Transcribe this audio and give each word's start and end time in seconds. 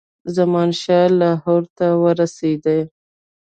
زمانشاه 0.35 1.07
لاهور 1.19 1.63
ته 1.77 1.87
ورسېدی. 2.03 2.79